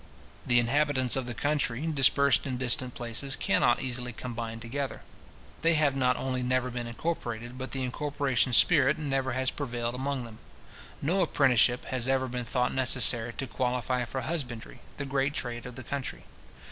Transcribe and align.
The 0.47 0.57
inhabitants 0.57 1.15
of 1.15 1.27
the 1.27 1.35
country, 1.35 1.85
dispersed 1.85 2.47
in 2.47 2.57
distant 2.57 2.95
places, 2.95 3.35
cannot 3.35 3.83
easily 3.83 4.11
combine 4.11 4.59
together. 4.59 5.03
They 5.61 5.75
have 5.75 5.95
not 5.95 6.17
only 6.17 6.41
never 6.41 6.71
been 6.71 6.87
incorporated, 6.87 7.55
but 7.55 7.71
the 7.71 7.83
incorporation 7.83 8.51
spirit 8.53 8.97
never 8.97 9.33
has 9.33 9.51
prevailed 9.51 9.93
among 9.93 10.23
them. 10.25 10.39
No 11.03 11.21
apprenticeship 11.21 11.85
has 11.85 12.07
ever 12.07 12.27
been 12.27 12.45
thought 12.45 12.73
necessary 12.73 13.33
to 13.33 13.45
qualify 13.45 14.03
for 14.05 14.21
husbandry, 14.21 14.79
the 14.97 15.05
great 15.05 15.35
trade 15.35 15.67
of 15.67 15.75
the 15.75 15.83
country. 15.83 16.23